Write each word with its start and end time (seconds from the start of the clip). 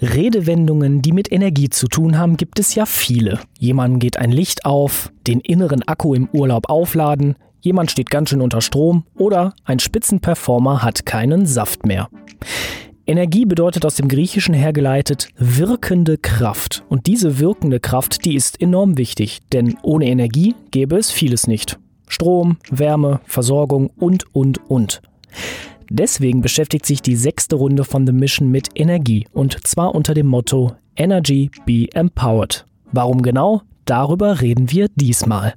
Redewendungen, 0.00 1.02
die 1.02 1.12
mit 1.12 1.32
Energie 1.32 1.68
zu 1.68 1.88
tun 1.88 2.18
haben, 2.18 2.36
gibt 2.36 2.58
es 2.58 2.74
ja 2.74 2.86
viele. 2.86 3.40
Jemand 3.58 4.00
geht 4.00 4.16
ein 4.16 4.30
Licht 4.30 4.64
auf, 4.64 5.12
den 5.26 5.40
inneren 5.40 5.82
Akku 5.82 6.14
im 6.14 6.28
Urlaub 6.32 6.70
aufladen, 6.70 7.34
jemand 7.60 7.90
steht 7.90 8.10
ganz 8.10 8.30
schön 8.30 8.40
unter 8.40 8.60
Strom 8.60 9.04
oder 9.16 9.54
ein 9.64 9.78
Spitzenperformer 9.78 10.82
hat 10.82 11.04
keinen 11.04 11.46
Saft 11.46 11.84
mehr. 11.84 12.08
Energie 13.06 13.46
bedeutet 13.46 13.86
aus 13.86 13.94
dem 13.94 14.06
Griechischen 14.06 14.54
hergeleitet 14.54 15.30
wirkende 15.38 16.18
Kraft. 16.18 16.84
Und 16.90 17.06
diese 17.06 17.38
wirkende 17.38 17.80
Kraft, 17.80 18.26
die 18.26 18.34
ist 18.34 18.60
enorm 18.60 18.98
wichtig, 18.98 19.40
denn 19.52 19.76
ohne 19.82 20.06
Energie 20.06 20.54
gäbe 20.70 20.96
es 20.96 21.10
vieles 21.10 21.46
nicht. 21.46 21.78
Strom, 22.06 22.58
Wärme, 22.70 23.20
Versorgung 23.24 23.90
und, 23.96 24.24
und, 24.34 24.58
und. 24.70 25.00
Deswegen 25.90 26.42
beschäftigt 26.42 26.84
sich 26.84 27.00
die 27.00 27.16
sechste 27.16 27.56
Runde 27.56 27.84
von 27.84 28.06
The 28.06 28.12
Mission 28.12 28.50
mit 28.50 28.68
Energie 28.74 29.26
und 29.32 29.66
zwar 29.66 29.94
unter 29.94 30.14
dem 30.14 30.26
Motto 30.26 30.72
Energy 30.96 31.50
Be 31.64 31.86
Empowered. 31.94 32.66
Warum 32.92 33.22
genau? 33.22 33.62
Darüber 33.84 34.40
reden 34.40 34.70
wir 34.70 34.88
diesmal. 34.96 35.54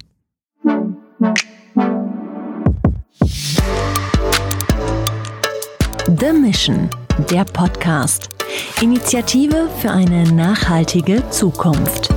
The 6.06 6.32
Mission, 6.32 6.88
der 7.30 7.44
Podcast. 7.44 8.28
Initiative 8.80 9.68
für 9.78 9.90
eine 9.90 10.24
nachhaltige 10.32 11.28
Zukunft. 11.30 12.10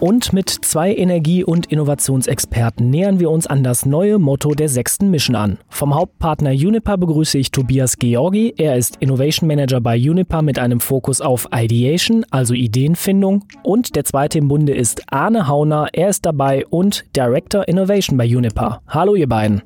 Und 0.00 0.32
mit 0.32 0.48
zwei 0.48 0.94
Energie- 0.94 1.44
und 1.44 1.66
Innovationsexperten 1.66 2.88
nähern 2.88 3.20
wir 3.20 3.30
uns 3.30 3.46
an 3.46 3.62
das 3.62 3.84
neue 3.84 4.18
Motto 4.18 4.54
der 4.54 4.70
sechsten 4.70 5.10
Mission 5.10 5.36
an. 5.36 5.58
Vom 5.68 5.94
Hauptpartner 5.94 6.52
Uniper 6.52 6.96
begrüße 6.96 7.36
ich 7.36 7.50
Tobias 7.50 7.98
Georgi. 7.98 8.54
Er 8.56 8.76
ist 8.76 8.96
Innovation 9.00 9.46
Manager 9.46 9.82
bei 9.82 9.96
Uniper 9.96 10.40
mit 10.40 10.58
einem 10.58 10.80
Fokus 10.80 11.20
auf 11.20 11.48
Ideation, 11.54 12.24
also 12.30 12.54
Ideenfindung. 12.54 13.44
Und 13.62 13.94
der 13.94 14.04
zweite 14.04 14.38
im 14.38 14.48
Bunde 14.48 14.74
ist 14.74 15.02
Arne 15.12 15.48
Hauner. 15.48 15.88
Er 15.92 16.08
ist 16.08 16.24
dabei 16.24 16.64
und 16.70 17.04
Director 17.14 17.68
Innovation 17.68 18.16
bei 18.16 18.24
Uniper. 18.24 18.80
Hallo 18.88 19.14
ihr 19.14 19.28
beiden. 19.28 19.62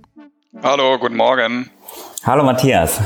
Hallo, 0.64 0.98
guten 0.98 1.16
Morgen. 1.16 1.70
Hallo 2.24 2.42
Matthias. 2.42 3.00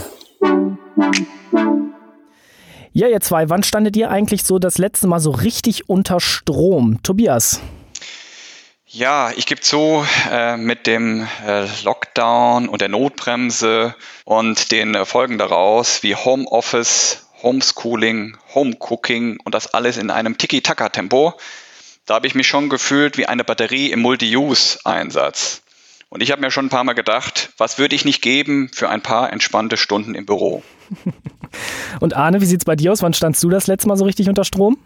Ja, 2.98 3.06
ihr 3.06 3.20
zwei, 3.20 3.48
wann 3.48 3.62
standet 3.62 3.96
ihr 3.96 4.10
eigentlich 4.10 4.42
so 4.42 4.58
das 4.58 4.76
letzte 4.76 5.06
Mal 5.06 5.20
so 5.20 5.30
richtig 5.30 5.88
unter 5.88 6.18
Strom? 6.18 7.00
Tobias. 7.04 7.60
Ja, 8.86 9.30
ich 9.36 9.46
gebe 9.46 9.60
zu, 9.60 10.04
äh, 10.28 10.56
mit 10.56 10.88
dem 10.88 11.24
äh, 11.46 11.68
Lockdown 11.84 12.68
und 12.68 12.80
der 12.80 12.88
Notbremse 12.88 13.94
und 14.24 14.72
den 14.72 14.96
äh, 14.96 15.04
Folgen 15.04 15.38
daraus 15.38 16.02
wie 16.02 16.16
Homeoffice, 16.16 17.28
Homeschooling, 17.40 18.36
Homecooking 18.52 19.38
und 19.44 19.54
das 19.54 19.72
alles 19.74 19.96
in 19.96 20.10
einem 20.10 20.36
Tiki-Taka-Tempo, 20.36 21.34
da 22.04 22.14
habe 22.14 22.26
ich 22.26 22.34
mich 22.34 22.48
schon 22.48 22.68
gefühlt 22.68 23.16
wie 23.16 23.26
eine 23.26 23.44
Batterie 23.44 23.92
im 23.92 24.00
Multi-Use-Einsatz. 24.00 25.62
Und 26.08 26.20
ich 26.20 26.32
habe 26.32 26.40
mir 26.40 26.50
schon 26.50 26.66
ein 26.66 26.70
paar 26.70 26.82
Mal 26.82 26.94
gedacht, 26.94 27.50
was 27.58 27.78
würde 27.78 27.94
ich 27.94 28.04
nicht 28.04 28.22
geben 28.22 28.68
für 28.74 28.88
ein 28.88 29.02
paar 29.02 29.32
entspannte 29.32 29.76
Stunden 29.76 30.16
im 30.16 30.26
Büro? 30.26 30.64
Und 32.00 32.16
Arne, 32.16 32.40
wie 32.40 32.46
sieht 32.46 32.60
es 32.60 32.64
bei 32.64 32.76
dir 32.76 32.92
aus? 32.92 33.02
Wann 33.02 33.14
standst 33.14 33.42
du 33.42 33.50
das 33.50 33.66
letzte 33.66 33.88
Mal 33.88 33.96
so 33.96 34.04
richtig 34.04 34.28
unter 34.28 34.44
Strom? 34.44 34.78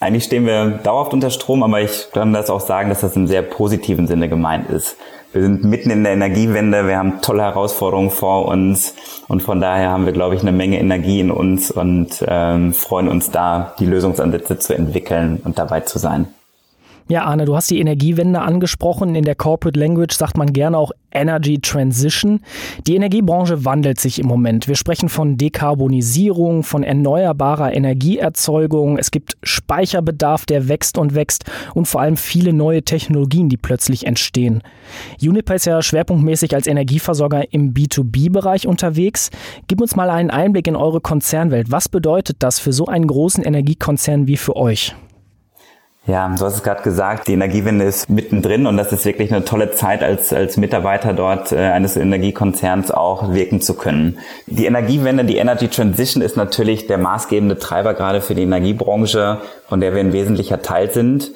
Eigentlich 0.00 0.24
stehen 0.24 0.46
wir 0.46 0.80
dauerhaft 0.82 1.12
unter 1.12 1.30
Strom, 1.30 1.62
aber 1.62 1.82
ich 1.82 2.08
kann 2.12 2.32
das 2.32 2.48
auch 2.48 2.60
sagen, 2.60 2.88
dass 2.88 3.00
das 3.00 3.16
im 3.16 3.26
sehr 3.26 3.42
positiven 3.42 4.06
Sinne 4.06 4.30
gemeint 4.30 4.70
ist. 4.70 4.96
Wir 5.32 5.42
sind 5.42 5.62
mitten 5.62 5.90
in 5.90 6.02
der 6.02 6.14
Energiewende, 6.14 6.88
wir 6.88 6.96
haben 6.96 7.20
tolle 7.20 7.42
Herausforderungen 7.42 8.10
vor 8.10 8.46
uns 8.46 8.94
und 9.28 9.42
von 9.42 9.60
daher 9.60 9.90
haben 9.90 10.06
wir, 10.06 10.12
glaube 10.12 10.34
ich, 10.34 10.40
eine 10.40 10.52
Menge 10.52 10.80
Energie 10.80 11.20
in 11.20 11.30
uns 11.30 11.70
und 11.70 12.24
ähm, 12.26 12.72
freuen 12.72 13.08
uns 13.08 13.30
da, 13.30 13.74
die 13.78 13.86
Lösungsansätze 13.86 14.58
zu 14.58 14.74
entwickeln 14.74 15.40
und 15.44 15.58
dabei 15.58 15.80
zu 15.80 15.98
sein. 15.98 16.26
Ja, 17.10 17.24
Arne, 17.24 17.44
du 17.44 17.56
hast 17.56 17.68
die 17.68 17.80
Energiewende 17.80 18.40
angesprochen. 18.40 19.16
In 19.16 19.24
der 19.24 19.34
Corporate 19.34 19.76
Language 19.76 20.14
sagt 20.14 20.36
man 20.36 20.52
gerne 20.52 20.78
auch 20.78 20.92
Energy 21.10 21.58
Transition. 21.58 22.38
Die 22.86 22.94
Energiebranche 22.94 23.64
wandelt 23.64 23.98
sich 23.98 24.20
im 24.20 24.28
Moment. 24.28 24.68
Wir 24.68 24.76
sprechen 24.76 25.08
von 25.08 25.36
Dekarbonisierung, 25.36 26.62
von 26.62 26.84
erneuerbarer 26.84 27.74
Energieerzeugung. 27.74 28.96
Es 28.96 29.10
gibt 29.10 29.36
Speicherbedarf, 29.42 30.46
der 30.46 30.68
wächst 30.68 30.98
und 30.98 31.16
wächst 31.16 31.50
und 31.74 31.86
vor 31.86 32.00
allem 32.00 32.16
viele 32.16 32.52
neue 32.52 32.84
Technologien, 32.84 33.48
die 33.48 33.56
plötzlich 33.56 34.06
entstehen. 34.06 34.62
Uniper 35.20 35.56
ist 35.56 35.66
ja 35.66 35.82
schwerpunktmäßig 35.82 36.54
als 36.54 36.68
Energieversorger 36.68 37.52
im 37.52 37.74
B2B-Bereich 37.74 38.68
unterwegs. 38.68 39.30
Gib 39.66 39.80
uns 39.80 39.96
mal 39.96 40.10
einen 40.10 40.30
Einblick 40.30 40.68
in 40.68 40.76
eure 40.76 41.00
Konzernwelt. 41.00 41.72
Was 41.72 41.88
bedeutet 41.88 42.36
das 42.38 42.60
für 42.60 42.72
so 42.72 42.86
einen 42.86 43.08
großen 43.08 43.42
Energiekonzern 43.42 44.28
wie 44.28 44.36
für 44.36 44.54
euch? 44.54 44.94
Ja, 46.06 46.28
du 46.28 46.44
hast 46.44 46.54
es 46.56 46.62
gerade 46.62 46.82
gesagt, 46.82 47.28
die 47.28 47.34
Energiewende 47.34 47.84
ist 47.84 48.08
mittendrin 48.08 48.66
und 48.66 48.78
das 48.78 48.90
ist 48.90 49.04
wirklich 49.04 49.32
eine 49.32 49.44
tolle 49.44 49.70
Zeit, 49.72 50.02
als, 50.02 50.32
als 50.32 50.56
Mitarbeiter 50.56 51.12
dort 51.12 51.52
äh, 51.52 51.58
eines 51.58 51.96
Energiekonzerns 51.96 52.90
auch 52.90 53.34
wirken 53.34 53.60
zu 53.60 53.74
können. 53.74 54.18
Die 54.46 54.64
Energiewende, 54.64 55.24
die 55.26 55.36
Energy 55.36 55.68
Transition 55.68 56.22
ist 56.22 56.38
natürlich 56.38 56.86
der 56.86 56.96
maßgebende 56.96 57.58
Treiber 57.58 57.92
gerade 57.92 58.22
für 58.22 58.34
die 58.34 58.42
Energiebranche, 58.42 59.42
von 59.68 59.80
der 59.80 59.92
wir 59.94 60.00
ein 60.00 60.14
wesentlicher 60.14 60.62
Teil 60.62 60.90
sind. 60.90 61.32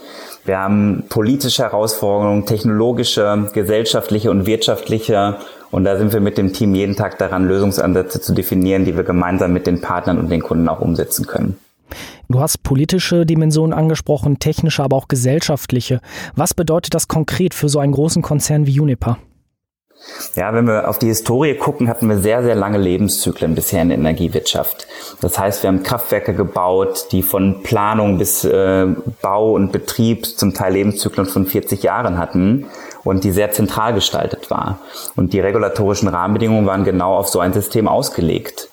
Wir 0.46 0.58
haben 0.58 1.04
politische 1.10 1.62
Herausforderungen, 1.62 2.46
technologische, 2.46 3.50
gesellschaftliche 3.52 4.30
und 4.30 4.46
wirtschaftliche 4.46 5.36
und 5.70 5.84
da 5.84 5.98
sind 5.98 6.14
wir 6.14 6.20
mit 6.20 6.38
dem 6.38 6.54
Team 6.54 6.74
jeden 6.74 6.96
Tag 6.96 7.18
daran, 7.18 7.46
Lösungsansätze 7.46 8.20
zu 8.20 8.32
definieren, 8.32 8.86
die 8.86 8.96
wir 8.96 9.04
gemeinsam 9.04 9.52
mit 9.52 9.66
den 9.66 9.82
Partnern 9.82 10.18
und 10.18 10.30
den 10.30 10.42
Kunden 10.42 10.68
auch 10.68 10.80
umsetzen 10.80 11.26
können. 11.26 11.58
Du 12.28 12.40
hast 12.40 12.62
politische 12.62 13.26
Dimensionen 13.26 13.72
angesprochen, 13.72 14.38
technische, 14.38 14.82
aber 14.82 14.96
auch 14.96 15.08
gesellschaftliche. 15.08 16.00
Was 16.34 16.54
bedeutet 16.54 16.94
das 16.94 17.08
konkret 17.08 17.54
für 17.54 17.68
so 17.68 17.78
einen 17.78 17.92
großen 17.92 18.22
Konzern 18.22 18.66
wie 18.66 18.80
Uniper? 18.80 19.18
Ja, 20.36 20.52
wenn 20.52 20.66
wir 20.66 20.88
auf 20.88 20.98
die 20.98 21.06
Historie 21.06 21.54
gucken, 21.54 21.88
hatten 21.88 22.08
wir 22.08 22.18
sehr, 22.18 22.42
sehr 22.42 22.54
lange 22.54 22.78
Lebenszyklen 22.78 23.54
bisher 23.54 23.82
in 23.82 23.88
der 23.88 23.98
Energiewirtschaft. 23.98 24.86
Das 25.20 25.38
heißt, 25.38 25.62
wir 25.62 25.68
haben 25.68 25.82
Kraftwerke 25.82 26.34
gebaut, 26.34 27.06
die 27.12 27.22
von 27.22 27.62
Planung 27.62 28.18
bis 28.18 28.44
äh, 28.44 28.86
Bau 29.22 29.52
und 29.52 29.72
Betrieb 29.72 30.26
zum 30.26 30.52
Teil 30.52 30.74
Lebenszyklen 30.74 31.26
von 31.26 31.46
40 31.46 31.82
Jahren 31.82 32.18
hatten 32.18 32.66
und 33.04 33.24
die 33.24 33.30
sehr 33.30 33.52
zentral 33.52 33.94
gestaltet 33.94 34.50
war. 34.50 34.78
Und 35.16 35.32
die 35.32 35.40
regulatorischen 35.40 36.08
Rahmenbedingungen 36.08 36.66
waren 36.66 36.84
genau 36.84 37.16
auf 37.16 37.28
so 37.28 37.40
ein 37.40 37.52
System 37.52 37.88
ausgelegt. 37.88 38.68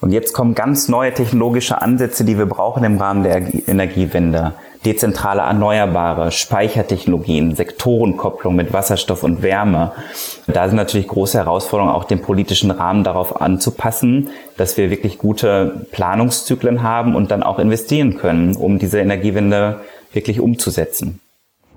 Und 0.00 0.12
jetzt 0.12 0.34
kommen 0.34 0.54
ganz 0.54 0.88
neue 0.88 1.14
technologische 1.14 1.80
Ansätze, 1.80 2.24
die 2.24 2.36
wir 2.36 2.46
brauchen 2.46 2.84
im 2.84 2.98
Rahmen 2.98 3.22
der 3.22 3.68
Energiewende. 3.68 4.54
Dezentrale 4.84 5.40
Erneuerbare, 5.40 6.30
Speichertechnologien, 6.30 7.56
Sektorenkopplung 7.56 8.54
mit 8.54 8.72
Wasserstoff 8.72 9.24
und 9.24 9.42
Wärme. 9.42 9.92
Da 10.46 10.68
sind 10.68 10.76
natürlich 10.76 11.08
große 11.08 11.38
Herausforderungen, 11.38 11.94
auch 11.94 12.04
den 12.04 12.22
politischen 12.22 12.70
Rahmen 12.70 13.02
darauf 13.02 13.40
anzupassen, 13.40 14.30
dass 14.56 14.76
wir 14.76 14.90
wirklich 14.90 15.18
gute 15.18 15.86
Planungszyklen 15.90 16.82
haben 16.82 17.16
und 17.16 17.32
dann 17.32 17.42
auch 17.42 17.58
investieren 17.58 18.16
können, 18.16 18.54
um 18.54 18.78
diese 18.78 19.00
Energiewende 19.00 19.80
wirklich 20.12 20.40
umzusetzen. 20.40 21.20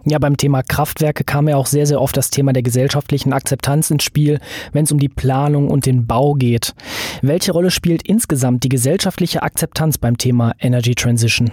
Ja, 0.06 0.18
beim 0.20 0.38
Thema 0.38 0.64
Kraftwerke 0.64 1.24
kam 1.24 1.48
ja 1.48 1.58
auch 1.58 1.66
sehr, 1.66 1.86
sehr 1.86 2.02
oft 2.02 2.16
das 2.16 2.30
Thema 2.30 2.54
der 2.54 2.64
gesellschaftlichen 2.64 3.34
Akzeptanz 3.34 3.92
ins 3.92 4.04
Spiel, 4.04 4.40
wenn 4.72 4.86
es 4.86 4.92
um 4.92 5.00
die 5.00 5.10
Planung 5.10 5.70
und 5.70 5.86
den 5.86 6.08
Bau 6.08 6.34
geht. 6.34 6.74
Welche 7.22 7.52
Rolle 7.52 7.72
spielt 7.72 8.04
insgesamt 8.04 8.64
die 8.64 8.70
gesellschaftliche 8.70 9.44
Akzeptanz 9.44 9.98
beim 9.98 10.18
Thema 10.18 10.54
Energy 10.59 10.96
Transition? 10.96 11.52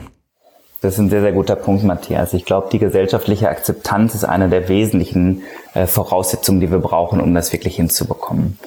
Das 0.83 0.95
ist 0.95 0.99
ein 0.99 1.11
sehr, 1.11 1.23
sehr 1.23 1.33
guter 1.33 1.57
Punkt, 1.57 1.85
Matthias. 1.85 2.35
Ich 2.35 2.45
glaube, 2.45 2.69
die 2.71 2.79
gesellschaftliche 2.79 3.49
Akzeptanz 3.49 4.15
ist 4.15 4.25
eine 4.25 4.49
der 4.49 4.69
wesentlichen 4.69 5.43
äh, 5.75 5.87
Voraussetzungen, 5.87 6.61
die 6.61 6.71
wir 6.71 6.79
brauchen, 6.79 7.21
um 7.21 7.35
das 7.35 7.53
wirklich 7.53 7.77
hinzubekommen. 7.77 8.59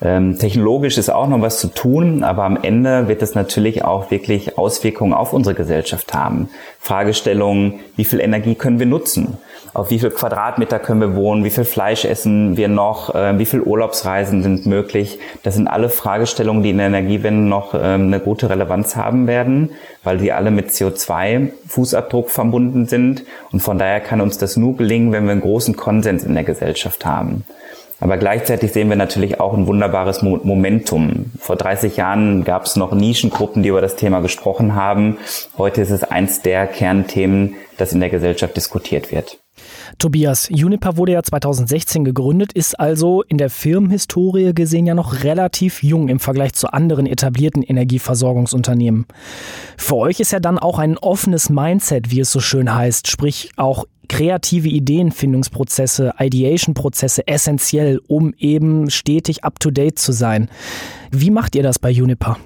Ähm, 0.00 0.38
technologisch 0.38 0.96
ist 0.96 1.10
auch 1.10 1.26
noch 1.26 1.40
was 1.40 1.58
zu 1.58 1.68
tun, 1.68 2.22
aber 2.22 2.44
am 2.44 2.56
Ende 2.62 3.08
wird 3.08 3.20
es 3.20 3.34
natürlich 3.34 3.84
auch 3.84 4.10
wirklich 4.10 4.56
Auswirkungen 4.56 5.12
auf 5.12 5.32
unsere 5.32 5.54
Gesellschaft 5.54 6.14
haben. 6.14 6.48
Fragestellungen, 6.78 7.80
wie 7.96 8.04
viel 8.04 8.20
Energie 8.20 8.54
können 8.54 8.78
wir 8.78 8.86
nutzen? 8.86 9.38
Auf 9.74 9.90
wie 9.90 9.98
viel 9.98 10.10
Quadratmeter 10.10 10.78
können 10.78 11.00
wir 11.00 11.14
wohnen? 11.14 11.44
Wie 11.44 11.50
viel 11.50 11.64
Fleisch 11.64 12.04
essen 12.04 12.56
wir 12.56 12.68
noch? 12.68 13.14
Äh, 13.14 13.38
wie 13.38 13.44
viel 13.44 13.60
Urlaubsreisen 13.60 14.42
sind 14.42 14.66
möglich? 14.66 15.18
Das 15.42 15.54
sind 15.54 15.68
alle 15.68 15.88
Fragestellungen, 15.88 16.62
die 16.62 16.70
in 16.70 16.78
der 16.78 16.86
Energiewende 16.86 17.48
noch 17.48 17.74
äh, 17.74 17.78
eine 17.78 18.20
gute 18.20 18.50
Relevanz 18.50 18.96
haben 18.96 19.26
werden, 19.26 19.70
weil 20.04 20.18
sie 20.18 20.32
alle 20.32 20.50
mit 20.50 20.70
CO2-Fußabdruck 20.70 22.28
verbunden 22.28 22.86
sind. 22.86 23.24
Und 23.52 23.60
von 23.60 23.78
daher 23.78 24.00
kann 24.00 24.20
uns 24.20 24.38
das 24.38 24.56
nur 24.56 24.76
gelingen, 24.76 25.12
wenn 25.12 25.24
wir 25.24 25.32
einen 25.32 25.40
großen 25.40 25.76
Konsens 25.76 26.24
in 26.24 26.34
der 26.34 26.44
Gesellschaft 26.44 27.04
haben. 27.04 27.44
Aber 28.00 28.16
gleichzeitig 28.16 28.72
sehen 28.72 28.88
wir 28.88 28.96
natürlich 28.96 29.40
auch 29.40 29.54
ein 29.54 29.66
wunderbares 29.66 30.22
Momentum. 30.22 31.32
Vor 31.38 31.56
30 31.56 31.96
Jahren 31.96 32.44
gab 32.44 32.64
es 32.64 32.76
noch 32.76 32.92
Nischengruppen, 32.92 33.64
die 33.64 33.70
über 33.70 33.80
das 33.80 33.96
Thema 33.96 34.20
gesprochen 34.20 34.76
haben. 34.76 35.18
Heute 35.56 35.82
ist 35.82 35.90
es 35.90 36.04
eins 36.04 36.40
der 36.42 36.68
Kernthemen, 36.68 37.56
das 37.76 37.92
in 37.92 38.00
der 38.00 38.10
Gesellschaft 38.10 38.56
diskutiert 38.56 39.10
wird. 39.10 39.38
Tobias, 39.98 40.48
Juniper 40.50 40.96
wurde 40.96 41.12
ja 41.12 41.22
2016 41.22 42.04
gegründet, 42.04 42.52
ist 42.52 42.78
also 42.78 43.22
in 43.22 43.38
der 43.38 43.50
Firmenhistorie 43.50 44.54
gesehen 44.54 44.86
ja 44.86 44.94
noch 44.94 45.24
relativ 45.24 45.82
jung 45.82 46.08
im 46.08 46.20
Vergleich 46.20 46.52
zu 46.52 46.72
anderen 46.72 47.06
etablierten 47.06 47.62
Energieversorgungsunternehmen. 47.62 49.06
Für 49.76 49.96
euch 49.96 50.20
ist 50.20 50.32
ja 50.32 50.40
dann 50.40 50.58
auch 50.58 50.78
ein 50.78 50.98
offenes 50.98 51.50
Mindset, 51.50 52.10
wie 52.10 52.20
es 52.20 52.32
so 52.32 52.40
schön 52.40 52.74
heißt, 52.74 53.08
sprich 53.08 53.50
auch 53.56 53.84
kreative 54.08 54.68
Ideenfindungsprozesse, 54.68 56.14
Ideation-Prozesse 56.18 57.28
essentiell, 57.28 58.00
um 58.08 58.34
eben 58.38 58.90
stetig 58.90 59.44
up-to-date 59.44 59.98
zu 59.98 60.12
sein. 60.12 60.50
Wie 61.10 61.30
macht 61.30 61.54
ihr 61.54 61.62
das 61.62 61.78
bei 61.78 61.90
Juniper? 61.90 62.38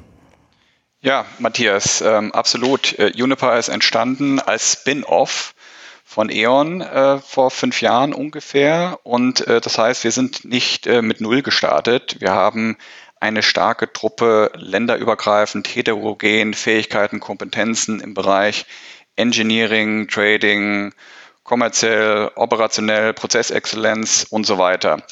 Ja, 1.00 1.25
Matthias, 1.41 2.00
ähm, 2.00 2.31
absolut. 2.32 2.97
Äh, 2.99 3.09
Juniper 3.09 3.59
ist 3.59 3.69
entstanden 3.69 4.38
als 4.38 4.73
Spin-off 4.73 5.55
von 6.12 6.29
E.ON 6.29 6.82
äh, 6.82 7.19
vor 7.19 7.50
fünf 7.50 7.81
Jahren 7.81 8.12
ungefähr. 8.12 9.00
Und 9.03 9.47
äh, 9.47 9.62
das 9.62 9.79
heißt, 9.79 10.05
wir 10.05 10.12
sind 10.12 10.44
nicht 10.44 10.87
äh, 10.87 11.00
mit 11.00 11.23
Null 11.23 11.41
gestartet. 11.41 12.17
Wir 12.20 12.32
haben 12.32 12.76
eine 13.19 13.43
starke 13.43 13.91
Truppe 13.91 14.53
länderübergreifend, 14.55 15.67
heterogen, 15.75 16.53
Fähigkeiten, 16.53 17.19
Kompetenzen 17.19 18.00
im 18.00 18.12
Bereich 18.12 18.67
Engineering, 19.17 20.06
Trading, 20.09 20.93
kommerziell, 21.44 22.31
operationell, 22.35 23.14
Prozessexzellenz 23.14 24.26
und 24.29 24.44
so 24.44 24.59
weiter. 24.59 25.03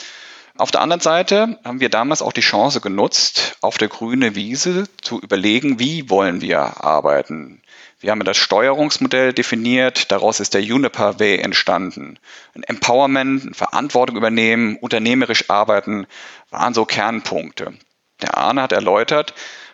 Auf 0.61 0.71
der 0.71 0.83
anderen 0.83 1.01
Seite 1.01 1.59
haben 1.65 1.81
wir 1.81 1.89
damals 1.89 2.21
auch 2.21 2.35
die 2.35 2.43
Chance 2.43 2.83
genutzt, 2.83 3.57
auf 3.63 3.79
der 3.79 3.89
grünen 3.89 4.35
Wiese 4.35 4.85
zu 5.01 5.19
überlegen, 5.19 5.79
wie 5.79 6.11
wollen 6.11 6.43
wir 6.43 6.85
arbeiten. 6.85 7.63
Wir 7.99 8.11
haben 8.11 8.23
das 8.25 8.37
Steuerungsmodell 8.37 9.33
definiert, 9.33 10.13
daraus 10.13 10.39
ist 10.39 10.53
der 10.53 10.63
Juniper 10.63 11.19
Way 11.19 11.39
entstanden. 11.39 12.19
Ein 12.55 12.63
Empowerment, 12.65 13.57
Verantwortung 13.57 14.19
übernehmen, 14.19 14.77
unternehmerisch 14.77 15.49
arbeiten, 15.49 16.07
waren 16.51 16.75
so 16.75 16.85
Kernpunkte. 16.85 17.73
Der 18.21 18.37
Arne 18.37 18.61
hat 18.61 18.73
erläutert, 18.73 19.33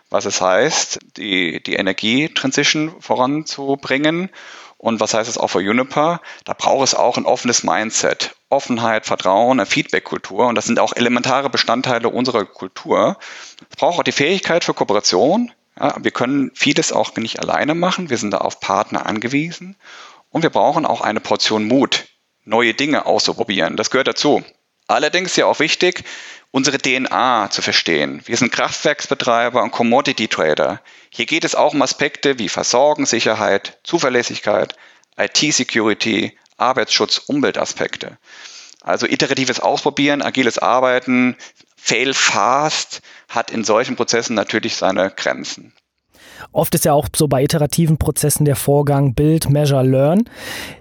was 0.09 0.23
es 0.23 0.39
heißt, 0.39 0.99
die, 1.17 1.61
die 1.61 1.75
Energietransition 1.75 3.01
voranzubringen. 3.01 4.29
Und 4.77 4.99
was 4.99 5.13
heißt 5.13 5.29
es 5.29 5.37
auch 5.37 5.47
für 5.47 5.61
Juniper? 5.61 6.21
Da 6.45 6.53
braucht 6.53 6.83
es 6.83 6.93
auch 6.93 7.17
ein 7.17 7.25
offenes 7.25 7.63
Mindset. 7.63 8.35
Offenheit, 8.49 9.05
Vertrauen, 9.05 9.59
eine 9.59 9.65
Feedback-Kultur. 9.65 10.47
Und 10.47 10.55
das 10.55 10.65
sind 10.65 10.79
auch 10.79 10.95
elementare 10.95 11.49
Bestandteile 11.49 12.09
unserer 12.09 12.45
Kultur. 12.45 13.17
Es 13.69 13.75
braucht 13.75 13.99
auch 13.99 14.03
die 14.03 14.11
Fähigkeit 14.11 14.63
für 14.63 14.73
Kooperation, 14.73 15.51
ja, 15.79 15.95
wir 16.01 16.11
können 16.11 16.51
vieles 16.55 16.91
auch 16.91 17.15
nicht 17.15 17.39
alleine 17.39 17.75
machen. 17.75 18.09
Wir 18.09 18.17
sind 18.17 18.31
da 18.31 18.39
auf 18.39 18.59
Partner 18.59 19.05
angewiesen. 19.05 19.75
Und 20.29 20.43
wir 20.43 20.49
brauchen 20.49 20.85
auch 20.85 21.01
eine 21.01 21.19
Portion 21.19 21.67
Mut, 21.67 22.05
neue 22.43 22.73
Dinge 22.73 23.05
auszuprobieren. 23.05 23.77
Das 23.77 23.91
gehört 23.91 24.07
dazu. 24.07 24.43
Allerdings 24.87 25.31
ist 25.31 25.37
ja 25.37 25.45
auch 25.45 25.59
wichtig, 25.59 26.03
unsere 26.51 26.77
DNA 26.77 27.49
zu 27.51 27.61
verstehen. 27.61 28.21
Wir 28.25 28.37
sind 28.37 28.51
Kraftwerksbetreiber 28.51 29.61
und 29.63 29.71
Commodity 29.71 30.27
Trader. 30.27 30.81
Hier 31.09 31.25
geht 31.25 31.43
es 31.43 31.55
auch 31.55 31.73
um 31.73 31.81
Aspekte 31.81 32.39
wie 32.39 32.49
Versorgungssicherheit, 32.49 33.79
Zuverlässigkeit, 33.83 34.75
IT-Security, 35.17 36.37
Arbeitsschutz, 36.57 37.19
Umweltaspekte. 37.19 38.17
Also 38.81 39.05
iteratives 39.05 39.59
Ausprobieren, 39.59 40.21
agiles 40.21 40.57
Arbeiten, 40.57 41.35
fail 41.75 42.13
fast 42.13 43.01
hat 43.27 43.51
in 43.51 43.63
solchen 43.63 43.95
Prozessen 43.95 44.35
natürlich 44.35 44.75
seine 44.77 45.11
Grenzen. 45.11 45.73
Oft 46.51 46.75
ist 46.75 46.85
ja 46.85 46.93
auch 46.93 47.07
so 47.15 47.27
bei 47.27 47.43
iterativen 47.43 47.97
Prozessen 47.97 48.45
der 48.45 48.55
Vorgang 48.55 49.13
Build, 49.13 49.49
Measure, 49.49 49.83
Learn. 49.83 50.29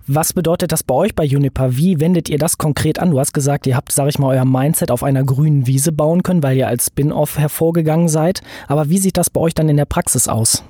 Was 0.07 0.33
bedeutet 0.33 0.73
das 0.73 0.83
bei 0.83 0.95
euch 0.95 1.15
bei 1.15 1.25
Juniper? 1.25 1.77
Wie 1.77 2.01
wendet 2.01 2.29
ihr 2.29 2.39
das 2.39 2.59
konkret 2.59 2.99
an? 2.99 3.11
Du 3.11 3.21
hast 3.21 3.33
gesagt, 3.33 3.67
ihr 3.67 3.77
habt, 3.77 3.93
sage 3.93 4.11
ich 4.11 4.19
mal, 4.19 4.37
euer 4.37 4.45
Mindset 4.45 4.91
auf 4.91 5.03
einer 5.03 5.25
grünen 5.25 5.67
Wiese 5.67 5.93
bauen 5.93 6.23
können, 6.23 6.43
weil 6.43 6.57
ihr 6.57 6.69
als 6.69 6.87
Spin-off 6.87 7.39
hervorgegangen 7.39 8.09
seid. 8.09 8.43
Aber 8.69 8.89
wie 8.89 8.99
sieht 8.99 9.17
das 9.17 9.31
bei 9.31 9.41
euch 9.41 9.55
dann 9.55 9.69
in 9.69 9.77
der 9.77 9.85
Praxis 9.85 10.29
aus? 10.29 10.63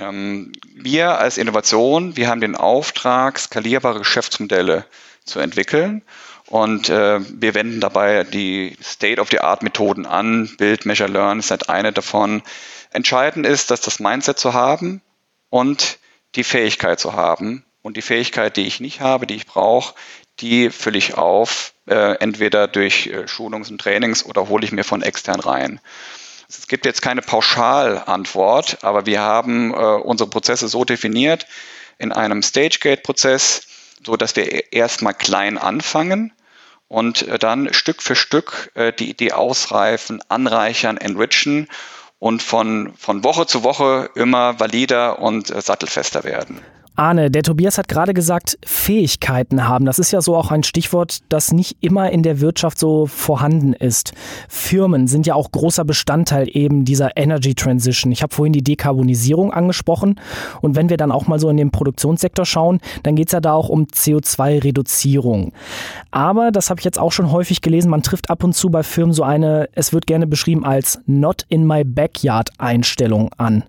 Ähm, 0.00 0.52
wir 0.74 1.18
als 1.18 1.38
Innovation, 1.38 2.16
wir 2.16 2.28
haben 2.28 2.40
den 2.40 2.54
Auftrag, 2.54 3.38
skalierbare 3.38 4.00
Geschäftsmodelle 4.00 4.84
zu 5.24 5.40
entwickeln 5.40 6.02
und 6.48 6.88
äh, 6.88 7.18
wir 7.20 7.54
wenden 7.54 7.80
dabei 7.80 8.24
die 8.24 8.76
State-of-the-Art-Methoden 8.82 10.06
an. 10.06 10.48
Build, 10.58 10.86
Measure, 10.86 11.10
Learn 11.10 11.40
ist 11.40 11.50
halt 11.50 11.68
eine 11.68 11.92
davon. 11.92 12.42
Entscheidend 12.90 13.46
ist, 13.46 13.70
dass 13.70 13.80
das 13.80 14.00
Mindset 14.00 14.38
zu 14.38 14.54
haben 14.54 15.02
und 15.50 15.98
die 16.34 16.44
Fähigkeit 16.44 17.00
zu 17.00 17.14
haben. 17.14 17.64
Und 17.82 17.96
die 17.96 18.02
Fähigkeit, 18.02 18.56
die 18.56 18.66
ich 18.66 18.80
nicht 18.80 19.00
habe, 19.00 19.26
die 19.26 19.36
ich 19.36 19.46
brauche, 19.46 19.94
die 20.40 20.70
fülle 20.70 20.98
ich 20.98 21.14
auf, 21.14 21.72
äh, 21.86 22.16
entweder 22.18 22.66
durch 22.66 23.06
äh, 23.06 23.28
Schulungs- 23.28 23.70
und 23.70 23.80
Trainings 23.80 24.24
oder 24.24 24.48
hole 24.48 24.64
ich 24.64 24.72
mir 24.72 24.84
von 24.84 25.02
extern 25.02 25.40
rein. 25.40 25.80
Es 26.48 26.66
gibt 26.66 26.84
jetzt 26.84 27.02
keine 27.02 27.22
Pauschalantwort, 27.22 28.78
aber 28.82 29.06
wir 29.06 29.20
haben 29.20 29.72
äh, 29.72 29.76
unsere 29.76 30.28
Prozesse 30.28 30.68
so 30.68 30.84
definiert 30.84 31.46
in 31.98 32.12
einem 32.12 32.42
Stage-Gate-Prozess, 32.42 33.66
so 34.04 34.16
dass 34.16 34.36
wir 34.36 34.72
erstmal 34.72 35.14
klein 35.14 35.58
anfangen 35.58 36.32
und 36.88 37.26
äh, 37.26 37.38
dann 37.38 37.72
Stück 37.72 38.02
für 38.02 38.14
Stück 38.14 38.70
äh, 38.74 38.92
die 38.92 39.10
Idee 39.10 39.32
ausreifen, 39.32 40.22
anreichern, 40.28 40.96
enrichen 40.98 41.68
und 42.18 42.42
von, 42.42 42.94
von 42.96 43.24
Woche 43.24 43.46
zu 43.46 43.64
Woche 43.64 44.10
immer 44.14 44.58
valider 44.58 45.18
und 45.18 45.50
äh, 45.50 45.60
sattelfester 45.60 46.24
werden. 46.24 46.60
Arne, 46.96 47.30
der 47.30 47.42
Tobias 47.42 47.76
hat 47.76 47.88
gerade 47.88 48.14
gesagt, 48.14 48.58
Fähigkeiten 48.64 49.68
haben. 49.68 49.84
Das 49.84 49.98
ist 49.98 50.12
ja 50.12 50.22
so 50.22 50.34
auch 50.34 50.50
ein 50.50 50.62
Stichwort, 50.62 51.18
das 51.28 51.52
nicht 51.52 51.76
immer 51.80 52.10
in 52.10 52.22
der 52.22 52.40
Wirtschaft 52.40 52.78
so 52.78 53.06
vorhanden 53.06 53.74
ist. 53.74 54.14
Firmen 54.48 55.06
sind 55.06 55.26
ja 55.26 55.34
auch 55.34 55.52
großer 55.52 55.84
Bestandteil 55.84 56.48
eben 56.50 56.84
dieser 56.84 57.16
Energy 57.16 57.54
Transition. 57.54 58.12
Ich 58.12 58.22
habe 58.22 58.34
vorhin 58.34 58.54
die 58.54 58.64
Dekarbonisierung 58.64 59.52
angesprochen. 59.52 60.18
Und 60.62 60.74
wenn 60.74 60.88
wir 60.88 60.96
dann 60.96 61.12
auch 61.12 61.26
mal 61.26 61.38
so 61.38 61.50
in 61.50 61.58
den 61.58 61.70
Produktionssektor 61.70 62.46
schauen, 62.46 62.80
dann 63.02 63.14
geht 63.14 63.28
es 63.28 63.32
ja 63.32 63.40
da 63.40 63.52
auch 63.52 63.68
um 63.68 63.84
CO2-Reduzierung. 63.84 65.52
Aber, 66.10 66.50
das 66.50 66.70
habe 66.70 66.80
ich 66.80 66.84
jetzt 66.84 66.98
auch 66.98 67.12
schon 67.12 67.30
häufig 67.30 67.60
gelesen, 67.60 67.90
man 67.90 68.02
trifft 68.02 68.30
ab 68.30 68.42
und 68.42 68.54
zu 68.54 68.70
bei 68.70 68.82
Firmen 68.82 69.12
so 69.12 69.22
eine, 69.22 69.68
es 69.72 69.92
wird 69.92 70.06
gerne 70.06 70.26
beschrieben 70.26 70.64
als 70.64 70.98
Not 71.06 71.44
in 71.48 71.66
my 71.66 71.84
Backyard 71.84 72.50
Einstellung 72.58 73.30
an. 73.36 73.64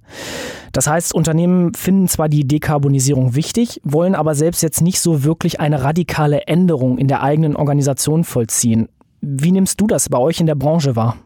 Das 0.78 0.86
heißt, 0.86 1.16
Unternehmen 1.16 1.74
finden 1.74 2.08
zwar 2.08 2.30
die 2.30 2.48
Dekarbonisierung 2.48 3.17
wichtig, 3.36 3.82
wollen 3.84 4.16
aber 4.16 4.36
selbst 4.36 4.62
jetzt 4.64 4.82
nicht 4.82 5.00
so 5.00 5.24
wirklich 5.24 5.60
eine 5.60 5.84
radikale 5.84 6.48
Änderung 6.48 6.98
in 6.98 7.08
der 7.08 7.24
eigenen 7.24 7.56
Organisation 7.56 8.24
vollziehen. 8.24 8.90
Wie 9.22 9.52
nimmst 9.52 9.82
du 9.82 9.88
das 9.88 10.10
bei 10.10 10.18
euch 10.18 10.40
in 10.40 10.46
der 10.46 10.56
Branche 10.56 10.96
wahr? 10.96 11.18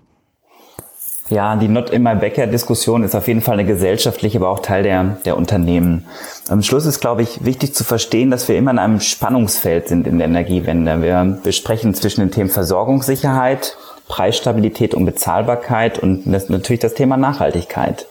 Ja, 1.31 1.55
die 1.55 1.69
Not 1.69 1.91
in 1.91 2.03
my 2.03 2.15
Backyard 2.15 2.51
Diskussion 2.51 3.03
ist 3.03 3.15
auf 3.15 3.27
jeden 3.29 3.39
Fall 3.39 3.53
eine 3.53 3.65
gesellschaftliche, 3.65 4.37
aber 4.37 4.49
auch 4.49 4.59
Teil 4.59 4.83
der, 4.83 5.17
der 5.23 5.37
Unternehmen. 5.37 6.05
Am 6.49 6.61
Schluss 6.61 6.85
ist, 6.85 6.99
glaube 6.99 7.21
ich, 7.21 7.45
wichtig 7.45 7.73
zu 7.73 7.85
verstehen, 7.85 8.31
dass 8.31 8.49
wir 8.49 8.57
immer 8.57 8.71
in 8.71 8.79
einem 8.79 8.99
Spannungsfeld 8.99 9.87
sind 9.87 10.07
in 10.07 10.17
der 10.17 10.27
Energiewende. 10.27 11.01
Wir 11.01 11.39
besprechen 11.41 11.93
zwischen 11.93 12.19
den 12.19 12.31
Themen 12.31 12.49
Versorgungssicherheit, 12.49 13.77
Preisstabilität 14.11 14.93
und 14.93 15.05
Bezahlbarkeit 15.05 15.97
und 15.97 16.23
das, 16.25 16.49
natürlich 16.49 16.81
das 16.81 16.95
Thema 16.95 17.15
Nachhaltigkeit. 17.15 18.07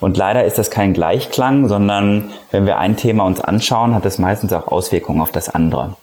Und 0.00 0.16
leider 0.16 0.44
ist 0.44 0.58
das 0.58 0.68
kein 0.68 0.94
Gleichklang, 0.94 1.68
sondern 1.68 2.32
wenn 2.50 2.66
wir 2.66 2.78
ein 2.78 2.96
Thema 2.96 3.24
uns 3.24 3.40
anschauen, 3.40 3.94
hat 3.94 4.04
das 4.04 4.18
meistens 4.18 4.52
auch 4.52 4.66
Auswirkungen 4.66 5.20
auf 5.20 5.30
das 5.30 5.48
andere. 5.48 5.94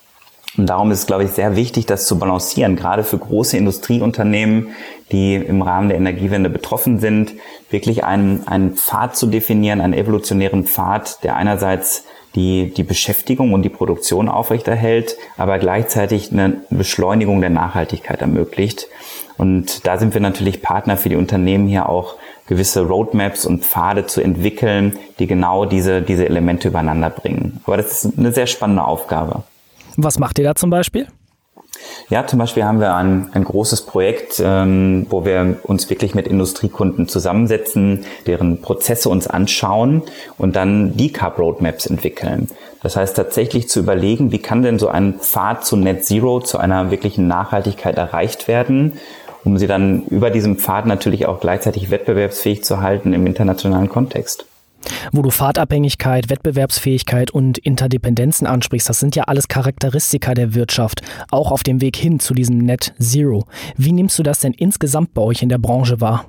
Und 0.58 0.68
darum 0.70 0.90
ist 0.92 1.00
es, 1.00 1.06
glaube 1.06 1.26
ich, 1.26 1.32
sehr 1.32 1.58
wichtig, 1.58 1.86
das 1.86 2.08
zu 2.08 2.18
balancieren, 2.18 2.78
gerade 2.78 3.04
für 3.04 3.18
große 3.18 3.58
Industrieunternehmen, 3.58 4.70
die 5.12 5.36
im 5.36 5.62
Rahmen 5.62 5.90
der 5.90 5.98
Energiewende 5.98 6.50
betroffen 6.50 7.00
sind, 7.00 7.34
wirklich 7.70 8.06
einen, 8.06 8.48
einen 8.48 8.76
Pfad 8.76 9.18
zu 9.18 9.28
definieren, 9.28 9.82
einen 9.82 9.94
evolutionären 9.94 10.64
Pfad, 10.64 11.26
der 11.26 11.36
einerseits 11.36 12.06
die, 12.36 12.74
die 12.74 12.84
Beschäftigung 12.84 13.54
und 13.54 13.64
die 13.64 13.70
Produktion 13.70 14.30
aufrechterhält, 14.30 15.18
aber 15.38 15.60
gleichzeitig 15.60 16.32
eine 16.32 16.62
Beschleunigung 16.70 17.42
der 17.42 17.50
Nachhaltigkeit 17.50 18.22
ermöglicht. 18.22 18.88
Und 19.38 19.86
da 19.88 19.98
sind 19.98 20.14
wir 20.14 20.22
natürlich 20.22 20.62
Partner 20.62 20.98
für 20.98 21.10
die 21.10 21.16
Unternehmen 21.16 21.68
hier 21.68 21.90
auch 21.90 22.16
gewisse 22.48 22.82
Roadmaps 22.86 23.46
und 23.46 23.64
Pfade 23.64 24.08
zu 24.08 24.22
entwickeln, 24.22 24.98
die 25.20 25.28
genau 25.28 25.66
diese, 25.66 26.02
diese 26.02 26.26
Elemente 26.26 26.68
übereinander 26.68 27.10
bringen. 27.10 27.62
Aber 27.66 27.78
das 27.78 28.04
ist 28.04 28.18
eine 28.18 28.32
sehr 28.32 28.48
spannende 28.48 28.84
Aufgabe. 28.84 29.44
Was 29.98 30.20
macht 30.20 30.38
ihr 30.40 30.46
da 30.46 30.56
zum 30.56 30.70
Beispiel? 30.70 31.08
Ja, 32.10 32.28
zum 32.28 32.40
Beispiel 32.40 32.66
haben 32.66 32.80
wir 32.80 32.96
ein, 32.96 33.30
ein 33.34 33.44
großes 33.44 33.86
Projekt, 33.86 34.42
ähm, 34.44 35.06
wo 35.10 35.26
wir 35.26 35.58
uns 35.64 35.90
wirklich 35.90 36.14
mit 36.14 36.28
Industriekunden 36.28 37.08
zusammensetzen, 37.08 38.06
deren 38.28 38.62
Prozesse 38.62 39.10
uns 39.10 39.28
anschauen 39.28 40.04
und 40.38 40.56
dann 40.56 40.98
Decarb 40.98 41.40
Roadmaps 41.40 41.86
entwickeln. 41.86 42.50
Das 42.84 42.96
heißt 42.96 43.16
tatsächlich 43.16 43.70
zu 43.70 43.80
überlegen, 43.80 44.32
wie 44.32 44.40
kann 44.40 44.64
denn 44.64 44.80
so 44.80 44.88
ein 44.88 45.16
Pfad 45.20 45.66
zu 45.66 45.78
Net 45.78 46.04
Zero, 46.04 46.42
zu 46.42 46.58
einer 46.58 46.92
wirklichen 46.92 47.28
Nachhaltigkeit 47.28 47.98
erreicht 47.98 48.48
werden, 48.48 49.00
um 49.44 49.58
sie 49.58 49.68
dann 49.68 50.04
über 50.08 50.30
diesem 50.30 50.58
Pfad 50.58 50.86
natürlich 50.86 51.26
auch 51.28 51.40
gleichzeitig 51.40 51.92
wettbewerbsfähig 51.92 52.64
zu 52.64 52.82
halten 52.82 53.14
im 53.14 53.26
internationalen 53.26 53.90
Kontext. 53.90 54.46
Wo 55.12 55.22
du 55.22 55.30
Fahrtabhängigkeit, 55.30 56.30
Wettbewerbsfähigkeit 56.30 57.32
und 57.32 57.58
Interdependenzen 57.58 58.48
ansprichst, 58.48 58.90
das 58.90 59.00
sind 59.00 59.16
ja 59.16 59.24
alles 59.24 59.48
Charakteristika 59.48 60.34
der 60.34 60.54
Wirtschaft, 60.56 61.02
auch 61.32 61.52
auf 61.52 61.64
dem 61.64 61.82
Weg 61.82 61.96
hin 61.96 62.20
zu 62.20 62.34
diesem 62.34 62.58
Net 62.58 62.94
Zero. 63.00 63.46
Wie 63.78 63.92
nimmst 63.92 64.18
du 64.20 64.24
das 64.24 64.40
denn 64.40 64.54
insgesamt 64.54 65.14
bei 65.14 65.22
euch 65.22 65.42
in 65.42 65.50
der 65.50 65.58
Branche 65.58 66.02
wahr? 66.02 66.26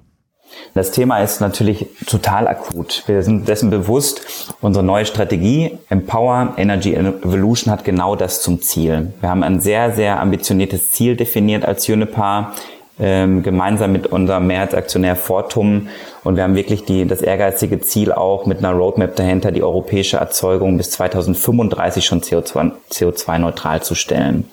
Das 0.74 0.90
Thema 0.90 1.18
ist 1.18 1.40
natürlich 1.40 1.86
total 2.06 2.48
akut. 2.48 3.04
Wir 3.06 3.22
sind 3.22 3.48
dessen 3.48 3.70
bewusst. 3.70 4.54
Unsere 4.60 4.84
neue 4.84 5.06
Strategie 5.06 5.78
Empower 5.88 6.54
Energy 6.56 6.94
Evolution 6.94 7.72
hat 7.72 7.84
genau 7.84 8.16
das 8.16 8.42
zum 8.42 8.60
Ziel. 8.60 9.12
Wir 9.20 9.28
haben 9.28 9.42
ein 9.42 9.60
sehr, 9.60 9.92
sehr 9.92 10.20
ambitioniertes 10.20 10.90
Ziel 10.90 11.16
definiert 11.16 11.64
als 11.64 11.88
Unipa 11.88 12.52
ähm, 13.00 13.42
gemeinsam 13.42 13.92
mit 13.92 14.06
unserem 14.06 14.46
Mehrheitsaktionär 14.46 15.16
Fortum. 15.16 15.88
Und 16.24 16.36
wir 16.36 16.44
haben 16.44 16.54
wirklich 16.54 16.84
die, 16.84 17.06
das 17.06 17.22
ehrgeizige 17.22 17.80
Ziel 17.80 18.12
auch 18.12 18.46
mit 18.46 18.58
einer 18.58 18.72
Roadmap 18.72 19.16
dahinter, 19.16 19.50
die 19.50 19.62
europäische 19.62 20.18
Erzeugung 20.18 20.76
bis 20.76 20.90
2035 20.92 22.04
schon 22.04 22.20
CO2-neutral 22.20 23.78
CO2 23.78 23.80
zu 23.80 23.94
stellen. 23.94 24.48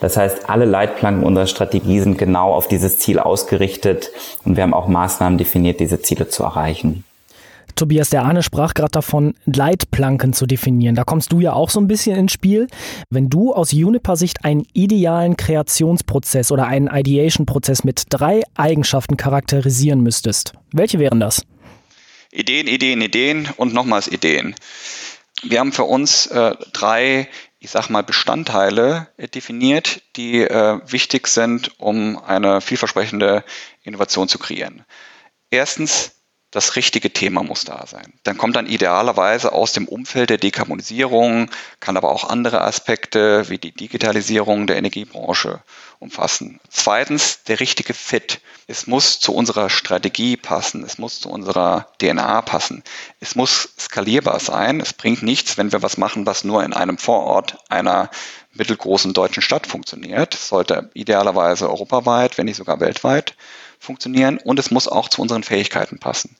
Das 0.00 0.16
heißt, 0.16 0.48
alle 0.48 0.64
Leitplanken 0.64 1.24
unserer 1.24 1.46
Strategie 1.46 2.00
sind 2.00 2.18
genau 2.18 2.52
auf 2.52 2.68
dieses 2.68 2.98
Ziel 2.98 3.18
ausgerichtet 3.18 4.10
und 4.44 4.56
wir 4.56 4.62
haben 4.62 4.74
auch 4.74 4.88
Maßnahmen 4.88 5.38
definiert, 5.38 5.80
diese 5.80 6.02
Ziele 6.02 6.28
zu 6.28 6.42
erreichen. 6.42 7.04
Tobias, 7.76 8.10
der 8.10 8.24
Arne 8.24 8.42
sprach 8.42 8.74
gerade 8.74 8.90
davon, 8.90 9.34
Leitplanken 9.44 10.32
zu 10.32 10.46
definieren. 10.46 10.94
Da 10.94 11.04
kommst 11.04 11.30
du 11.30 11.40
ja 11.40 11.52
auch 11.52 11.70
so 11.70 11.78
ein 11.78 11.86
bisschen 11.86 12.16
ins 12.16 12.32
Spiel. 12.32 12.68
Wenn 13.10 13.28
du 13.28 13.52
aus 13.52 13.70
Juniper-Sicht 13.72 14.44
einen 14.44 14.66
idealen 14.72 15.36
Kreationsprozess 15.36 16.50
oder 16.50 16.66
einen 16.66 16.88
Ideation-Prozess 16.88 17.84
mit 17.84 18.04
drei 18.08 18.42
Eigenschaften 18.54 19.16
charakterisieren 19.16 20.00
müsstest, 20.00 20.54
welche 20.72 20.98
wären 20.98 21.20
das? 21.20 21.42
Ideen, 22.32 22.66
Ideen, 22.66 23.00
Ideen 23.00 23.48
und 23.56 23.72
nochmals 23.72 24.08
Ideen. 24.08 24.54
Wir 25.42 25.60
haben 25.60 25.72
für 25.72 25.84
uns 25.84 26.26
äh, 26.26 26.54
drei, 26.72 27.28
ich 27.58 27.70
sag 27.70 27.90
mal, 27.90 28.02
Bestandteile 28.02 29.08
äh, 29.18 29.28
definiert, 29.28 30.02
die 30.16 30.40
äh, 30.40 30.80
wichtig 30.86 31.28
sind, 31.28 31.78
um 31.78 32.18
eine 32.18 32.60
vielversprechende 32.60 33.44
Innovation 33.82 34.28
zu 34.28 34.38
kreieren. 34.38 34.84
Erstens 35.50 36.15
das 36.56 36.74
richtige 36.74 37.12
Thema 37.12 37.42
muss 37.42 37.66
da 37.66 37.84
sein. 37.86 38.14
Dann 38.22 38.38
kommt 38.38 38.56
dann 38.56 38.66
idealerweise 38.66 39.52
aus 39.52 39.74
dem 39.74 39.86
Umfeld 39.86 40.30
der 40.30 40.38
Dekarbonisierung, 40.38 41.50
kann 41.80 41.98
aber 41.98 42.10
auch 42.10 42.24
andere 42.24 42.62
Aspekte 42.62 43.50
wie 43.50 43.58
die 43.58 43.72
Digitalisierung 43.72 44.66
der 44.66 44.78
Energiebranche 44.78 45.60
umfassen. 45.98 46.58
Zweitens, 46.70 47.42
der 47.42 47.60
richtige 47.60 47.92
Fit. 47.92 48.40
Es 48.66 48.86
muss 48.86 49.20
zu 49.20 49.34
unserer 49.34 49.68
Strategie 49.68 50.38
passen, 50.38 50.82
es 50.82 50.96
muss 50.96 51.20
zu 51.20 51.28
unserer 51.28 51.88
DNA 51.98 52.40
passen. 52.40 52.82
Es 53.20 53.34
muss 53.34 53.74
skalierbar 53.78 54.40
sein. 54.40 54.80
Es 54.80 54.94
bringt 54.94 55.22
nichts, 55.22 55.58
wenn 55.58 55.72
wir 55.72 55.82
was 55.82 55.98
machen, 55.98 56.24
was 56.24 56.42
nur 56.42 56.64
in 56.64 56.72
einem 56.72 56.96
Vorort 56.96 57.58
einer 57.68 58.10
mittelgroßen 58.54 59.12
deutschen 59.12 59.42
Stadt 59.42 59.66
funktioniert. 59.66 60.34
Es 60.34 60.48
sollte 60.48 60.90
idealerweise 60.94 61.68
europaweit, 61.68 62.38
wenn 62.38 62.46
nicht 62.46 62.56
sogar 62.56 62.80
weltweit 62.80 63.34
funktionieren 63.86 64.38
und 64.38 64.58
es 64.58 64.70
muss 64.70 64.88
auch 64.88 65.08
zu 65.08 65.22
unseren 65.22 65.42
Fähigkeiten 65.42 65.98
passen. 65.98 66.36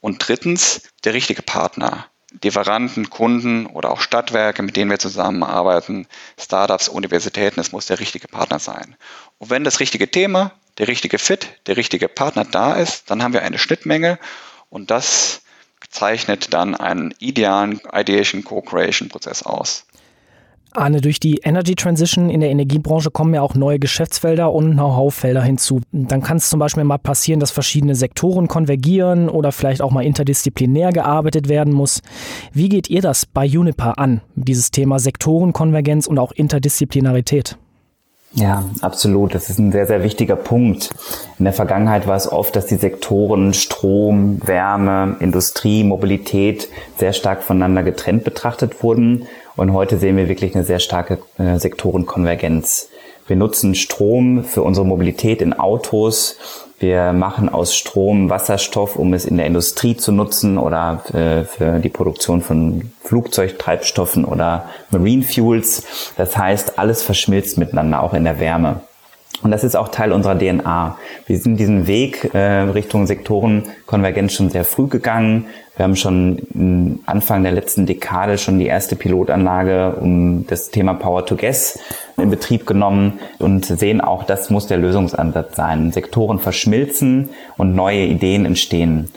Und 0.00 0.26
drittens, 0.26 0.82
der 1.04 1.14
richtige 1.14 1.42
Partner. 1.42 2.06
Lieferanten, 2.42 3.10
Kunden 3.10 3.66
oder 3.66 3.90
auch 3.90 4.00
Stadtwerke, 4.00 4.62
mit 4.62 4.76
denen 4.76 4.90
wir 4.90 4.98
zusammenarbeiten, 4.98 6.06
Startups, 6.38 6.88
Universitäten, 6.88 7.60
es 7.60 7.72
muss 7.72 7.86
der 7.86 8.00
richtige 8.00 8.26
Partner 8.26 8.58
sein. 8.58 8.96
Und 9.38 9.50
wenn 9.50 9.64
das 9.64 9.80
richtige 9.80 10.10
Thema, 10.10 10.52
der 10.78 10.88
richtige 10.88 11.18
Fit, 11.18 11.60
der 11.66 11.76
richtige 11.76 12.08
Partner 12.08 12.44
da 12.44 12.74
ist, 12.74 13.10
dann 13.10 13.22
haben 13.22 13.34
wir 13.34 13.42
eine 13.42 13.58
Schnittmenge 13.58 14.18
und 14.70 14.90
das 14.90 15.42
zeichnet 15.90 16.54
dann 16.54 16.74
einen 16.74 17.14
idealen 17.18 17.80
Ideation 17.92 18.44
Co-Creation 18.44 19.08
Prozess 19.08 19.42
aus. 19.42 19.84
Arne, 20.76 21.00
durch 21.00 21.20
die 21.20 21.40
Energy 21.42 21.74
Transition 21.74 22.30
in 22.30 22.40
der 22.40 22.50
Energiebranche 22.50 23.10
kommen 23.10 23.34
ja 23.34 23.42
auch 23.42 23.54
neue 23.54 23.78
Geschäftsfelder 23.78 24.52
und 24.52 24.72
Know-how-Felder 24.72 25.42
hinzu. 25.42 25.80
Dann 25.92 26.22
kann 26.22 26.38
es 26.38 26.48
zum 26.48 26.58
Beispiel 26.58 26.84
mal 26.84 26.98
passieren, 26.98 27.40
dass 27.40 27.50
verschiedene 27.50 27.94
Sektoren 27.94 28.48
konvergieren 28.48 29.28
oder 29.28 29.52
vielleicht 29.52 29.82
auch 29.82 29.90
mal 29.90 30.04
interdisziplinär 30.04 30.92
gearbeitet 30.92 31.48
werden 31.48 31.72
muss. 31.72 32.02
Wie 32.52 32.68
geht 32.68 32.88
ihr 32.90 33.02
das 33.02 33.26
bei 33.26 33.46
Unipa 33.46 33.92
an, 33.92 34.22
dieses 34.34 34.70
Thema 34.70 34.98
Sektorenkonvergenz 34.98 36.06
und 36.06 36.18
auch 36.18 36.32
Interdisziplinarität? 36.32 37.58
Ja, 38.34 38.64
absolut. 38.80 39.34
Das 39.34 39.50
ist 39.50 39.58
ein 39.58 39.72
sehr, 39.72 39.86
sehr 39.86 40.02
wichtiger 40.02 40.36
Punkt. 40.36 40.90
In 41.38 41.44
der 41.44 41.52
Vergangenheit 41.52 42.06
war 42.06 42.16
es 42.16 42.30
oft, 42.30 42.56
dass 42.56 42.66
die 42.66 42.76
Sektoren 42.76 43.52
Strom, 43.52 44.40
Wärme, 44.46 45.16
Industrie, 45.20 45.84
Mobilität 45.84 46.68
sehr 46.96 47.12
stark 47.12 47.42
voneinander 47.42 47.82
getrennt 47.82 48.24
betrachtet 48.24 48.82
wurden. 48.82 49.26
Und 49.56 49.72
heute 49.72 49.98
sehen 49.98 50.16
wir 50.16 50.28
wirklich 50.28 50.54
eine 50.54 50.64
sehr 50.64 50.78
starke 50.78 51.18
äh, 51.38 51.58
Sektorenkonvergenz. 51.58 52.88
Wir 53.26 53.36
nutzen 53.36 53.74
Strom 53.74 54.44
für 54.44 54.62
unsere 54.62 54.86
Mobilität 54.86 55.40
in 55.42 55.52
Autos. 55.52 56.36
Wir 56.80 57.12
machen 57.12 57.48
aus 57.48 57.76
Strom 57.76 58.28
Wasserstoff, 58.28 58.96
um 58.96 59.14
es 59.14 59.24
in 59.24 59.36
der 59.36 59.46
Industrie 59.46 59.96
zu 59.96 60.10
nutzen 60.10 60.58
oder 60.58 61.04
äh, 61.14 61.44
für 61.44 61.78
die 61.78 61.88
Produktion 61.88 62.42
von 62.42 62.90
Flugzeugtreibstoffen 63.04 64.24
oder 64.24 64.68
Marine 64.90 65.22
Fuels. 65.22 66.12
Das 66.16 66.36
heißt, 66.36 66.78
alles 66.78 67.02
verschmilzt 67.02 67.56
miteinander, 67.58 68.02
auch 68.02 68.14
in 68.14 68.24
der 68.24 68.40
Wärme. 68.40 68.80
Und 69.42 69.50
das 69.50 69.64
ist 69.64 69.76
auch 69.76 69.88
Teil 69.88 70.12
unserer 70.12 70.38
DNA. 70.38 70.96
Wir 71.26 71.38
sind 71.38 71.56
diesen 71.56 71.86
Weg 71.86 72.32
äh, 72.34 72.38
Richtung 72.38 73.06
Sektorenkonvergenz 73.06 74.32
schon 74.32 74.50
sehr 74.50 74.64
früh 74.64 74.86
gegangen. 74.86 75.46
Wir 75.76 75.84
haben 75.84 75.96
schon 75.96 77.00
Anfang 77.06 77.42
der 77.42 77.52
letzten 77.52 77.86
Dekade 77.86 78.36
schon 78.36 78.58
die 78.58 78.66
erste 78.66 78.94
Pilotanlage 78.94 79.96
um 80.00 80.46
das 80.46 80.70
Thema 80.70 80.92
Power 80.92 81.24
to 81.24 81.34
Gas 81.34 81.78
in 82.18 82.28
Betrieb 82.28 82.66
genommen 82.66 83.20
und 83.38 83.64
sehen 83.64 84.00
auch, 84.02 84.24
das 84.24 84.50
muss 84.50 84.66
der 84.66 84.76
Lösungsansatz 84.76 85.56
sein. 85.56 85.90
Sektoren 85.90 86.38
verschmilzen 86.38 87.30
und 87.56 87.74
neue 87.74 88.04
Ideen 88.04 88.44
entstehen. 88.44 89.10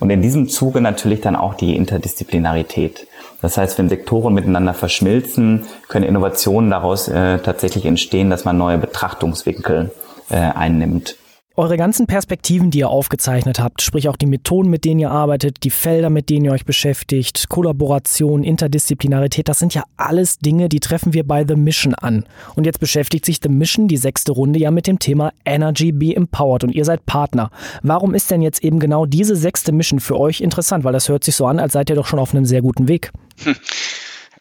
Und 0.00 0.10
in 0.10 0.22
diesem 0.22 0.48
Zuge 0.48 0.80
natürlich 0.80 1.20
dann 1.20 1.36
auch 1.36 1.54
die 1.54 1.76
Interdisziplinarität. 1.76 3.07
Das 3.40 3.56
heißt, 3.56 3.78
wenn 3.78 3.88
Sektoren 3.88 4.34
miteinander 4.34 4.74
verschmilzen, 4.74 5.64
können 5.88 6.04
Innovationen 6.04 6.70
daraus 6.70 7.08
äh, 7.08 7.38
tatsächlich 7.38 7.84
entstehen, 7.86 8.30
dass 8.30 8.44
man 8.44 8.58
neue 8.58 8.78
Betrachtungswinkel 8.78 9.92
äh, 10.30 10.36
einnimmt. 10.36 11.16
Eure 11.58 11.76
ganzen 11.76 12.06
Perspektiven, 12.06 12.70
die 12.70 12.78
ihr 12.78 12.88
aufgezeichnet 12.88 13.58
habt, 13.58 13.82
sprich 13.82 14.08
auch 14.08 14.14
die 14.14 14.26
Methoden, 14.26 14.70
mit 14.70 14.84
denen 14.84 15.00
ihr 15.00 15.10
arbeitet, 15.10 15.64
die 15.64 15.70
Felder, 15.70 16.08
mit 16.08 16.30
denen 16.30 16.44
ihr 16.44 16.52
euch 16.52 16.64
beschäftigt, 16.64 17.48
Kollaboration, 17.48 18.44
Interdisziplinarität, 18.44 19.48
das 19.48 19.58
sind 19.58 19.74
ja 19.74 19.82
alles 19.96 20.38
Dinge, 20.38 20.68
die 20.68 20.78
treffen 20.78 21.14
wir 21.14 21.26
bei 21.26 21.44
The 21.44 21.56
Mission 21.56 21.96
an. 21.96 22.26
Und 22.54 22.64
jetzt 22.64 22.78
beschäftigt 22.78 23.24
sich 23.24 23.40
The 23.42 23.48
Mission, 23.48 23.88
die 23.88 23.96
sechste 23.96 24.30
Runde, 24.30 24.60
ja 24.60 24.70
mit 24.70 24.86
dem 24.86 25.00
Thema 25.00 25.32
Energy 25.44 25.90
Be 25.90 26.14
Empowered 26.14 26.62
und 26.62 26.76
ihr 26.76 26.84
seid 26.84 27.04
Partner. 27.06 27.50
Warum 27.82 28.14
ist 28.14 28.30
denn 28.30 28.40
jetzt 28.40 28.62
eben 28.62 28.78
genau 28.78 29.04
diese 29.04 29.34
sechste 29.34 29.72
Mission 29.72 29.98
für 29.98 30.16
euch 30.16 30.40
interessant? 30.40 30.84
Weil 30.84 30.92
das 30.92 31.08
hört 31.08 31.24
sich 31.24 31.34
so 31.34 31.46
an, 31.46 31.58
als 31.58 31.72
seid 31.72 31.90
ihr 31.90 31.96
doch 31.96 32.06
schon 32.06 32.20
auf 32.20 32.32
einem 32.32 32.44
sehr 32.44 32.62
guten 32.62 32.86
Weg. 32.86 33.10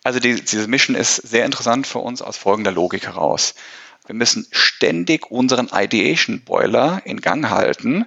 Also 0.04 0.20
die, 0.22 0.36
diese 0.36 0.68
Mission 0.70 0.96
ist 0.96 1.16
sehr 1.18 1.44
interessant 1.44 1.86
für 1.86 2.00
uns 2.00 2.22
aus 2.22 2.38
folgender 2.38 2.72
Logik 2.72 3.08
heraus. 3.08 3.56
Wir 4.06 4.16
müssen 4.16 4.48
ständig 4.52 5.30
unseren 5.30 5.70
Ideation 5.74 6.42
Boiler 6.46 7.02
in 7.04 7.20
Gang 7.20 7.50
halten. 7.50 8.06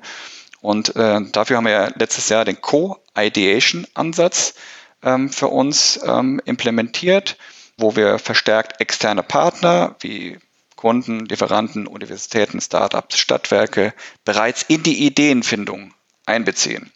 Und 0.62 0.96
äh, 0.96 1.20
dafür 1.30 1.58
haben 1.58 1.66
wir 1.66 1.92
letztes 1.96 2.30
Jahr 2.30 2.46
den 2.46 2.62
Co-Ideation-Ansatz 2.62 4.54
ähm, 5.02 5.28
für 5.28 5.48
uns 5.48 6.00
ähm, 6.02 6.40
implementiert, 6.46 7.36
wo 7.76 7.96
wir 7.96 8.18
verstärkt 8.18 8.80
externe 8.80 9.22
Partner 9.22 9.96
wie 10.00 10.38
Kunden, 10.76 11.26
Lieferanten, 11.26 11.86
Universitäten, 11.86 12.62
Startups, 12.62 13.18
Stadtwerke 13.18 13.92
bereits 14.24 14.62
in 14.62 14.82
die 14.82 15.04
Ideenfindung 15.04 15.92
einbeziehen. 16.24 16.90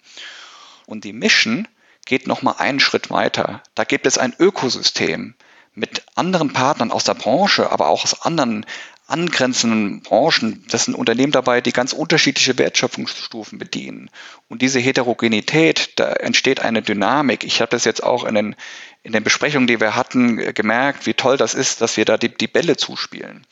Und 0.87 1.05
die 1.05 1.13
Mission 1.13 1.69
geht 2.05 2.27
nochmal 2.27 2.57
einen 2.59 2.81
Schritt 2.81 3.11
weiter. 3.11 3.63
Da 3.75 3.85
gibt 3.85 4.07
es 4.07 4.19
ein 4.19 4.35
Ökosystem 4.39 5.35
mit 5.75 6.05
anderen 6.15 6.53
Partnern 6.53 6.93
aus 6.93 7.05
der 7.05 7.15
Branche, 7.15 7.71
aber 7.71 7.89
auch 7.89 8.05
aus 8.05 8.23
anderen 8.23 8.65
angrenzenden 9.07 10.01
Branchen, 10.01 10.65
das 10.71 10.87
sind 10.87 10.95
Unternehmen 10.95 11.33
dabei, 11.33 11.61
die 11.61 11.73
ganz 11.73 11.93
unterschiedliche 11.93 12.57
Wertschöpfungsstufen 12.57 13.59
bedienen. 13.59 14.11
Und 14.49 14.63
diese 14.63 14.81
Heterogenität, 14.81 15.93
da 15.97 16.13
entsteht 16.13 16.61
eine 16.61 16.81
Dynamik. 16.81 17.45
Ich 17.45 17.61
habe 17.61 17.71
das 17.71 17.85
jetzt 17.85 18.03
auch 18.03 18.25
in 18.25 18.35
den, 18.35 18.57
in 19.03 19.13
den 19.13 19.23
Besprechungen, 19.23 19.67
die 19.67 19.81
wir 19.81 19.95
hatten, 19.95 20.55
gemerkt, 20.55 21.07
wie 21.07 21.15
toll 21.15 21.37
das 21.37 21.53
ist, 21.53 21.83
dass 21.83 21.99
wir 21.99 22.07
da 22.07 22.17
die, 22.17 22.31
die 22.35 22.49
Bälle 22.49 22.77
zuspielen. 22.79 23.47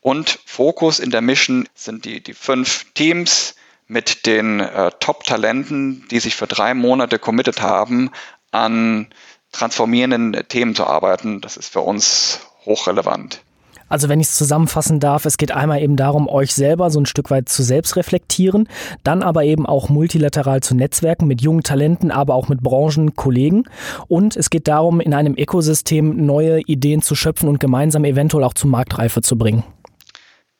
Und 0.00 0.38
Fokus 0.44 0.98
in 0.98 1.10
der 1.10 1.22
Mission 1.22 1.66
sind 1.74 2.04
die, 2.04 2.22
die 2.22 2.34
fünf 2.34 2.84
Teams 2.92 3.54
mit 3.86 4.26
den 4.26 4.60
äh, 4.60 4.90
Top-Talenten, 5.00 6.06
die 6.10 6.20
sich 6.20 6.36
für 6.36 6.46
drei 6.46 6.74
Monate 6.74 7.18
committed 7.18 7.60
haben, 7.60 8.10
an 8.50 9.08
transformierenden 9.52 10.48
Themen 10.48 10.74
zu 10.74 10.86
arbeiten. 10.86 11.40
Das 11.40 11.56
ist 11.56 11.72
für 11.72 11.80
uns 11.80 12.40
hochrelevant. 12.64 13.40
Also 13.88 14.08
wenn 14.08 14.18
ich 14.18 14.28
es 14.28 14.36
zusammenfassen 14.36 14.98
darf, 14.98 15.26
es 15.26 15.36
geht 15.36 15.52
einmal 15.52 15.82
eben 15.82 15.96
darum, 15.96 16.28
euch 16.28 16.54
selber 16.54 16.90
so 16.90 17.00
ein 17.00 17.06
Stück 17.06 17.30
weit 17.30 17.48
zu 17.48 17.62
selbst 17.62 17.96
reflektieren, 17.96 18.68
dann 19.04 19.22
aber 19.22 19.44
eben 19.44 19.66
auch 19.66 19.88
multilateral 19.88 20.62
zu 20.62 20.74
netzwerken 20.74 21.26
mit 21.26 21.42
jungen 21.42 21.62
Talenten, 21.62 22.10
aber 22.10 22.34
auch 22.34 22.48
mit 22.48 22.62
Branchenkollegen. 22.62 23.68
Und 24.08 24.36
es 24.36 24.50
geht 24.50 24.68
darum, 24.68 25.00
in 25.00 25.12
einem 25.12 25.34
Ökosystem 25.36 26.24
neue 26.24 26.60
Ideen 26.62 27.02
zu 27.02 27.14
schöpfen 27.14 27.48
und 27.48 27.60
gemeinsam 27.60 28.04
eventuell 28.04 28.44
auch 28.44 28.54
zur 28.54 28.70
Marktreife 28.70 29.20
zu 29.20 29.36
bringen. 29.36 29.64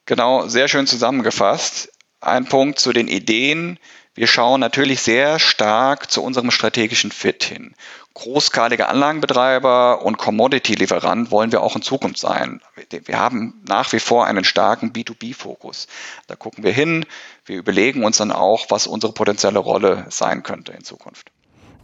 Genau, 0.06 0.46
sehr 0.46 0.68
schön 0.68 0.86
zusammengefasst. 0.86 1.93
Ein 2.24 2.46
Punkt 2.46 2.78
zu 2.78 2.94
den 2.94 3.06
Ideen. 3.06 3.78
Wir 4.14 4.26
schauen 4.26 4.58
natürlich 4.58 5.02
sehr 5.02 5.38
stark 5.38 6.10
zu 6.10 6.22
unserem 6.22 6.50
strategischen 6.50 7.10
Fit 7.10 7.44
hin. 7.44 7.74
Großskalige 8.14 8.88
Anlagenbetreiber 8.88 10.00
und 10.02 10.16
Commodity-Lieferant 10.16 11.30
wollen 11.30 11.52
wir 11.52 11.62
auch 11.62 11.76
in 11.76 11.82
Zukunft 11.82 12.16
sein. 12.16 12.62
Wir 12.88 13.18
haben 13.18 13.60
nach 13.68 13.92
wie 13.92 14.00
vor 14.00 14.24
einen 14.24 14.44
starken 14.44 14.92
B2B-Fokus. 14.92 15.86
Da 16.26 16.34
gucken 16.34 16.64
wir 16.64 16.72
hin, 16.72 17.04
wir 17.44 17.58
überlegen 17.58 18.04
uns 18.04 18.16
dann 18.16 18.32
auch, 18.32 18.70
was 18.70 18.86
unsere 18.86 19.12
potenzielle 19.12 19.58
Rolle 19.58 20.06
sein 20.08 20.42
könnte 20.42 20.72
in 20.72 20.82
Zukunft. 20.82 21.30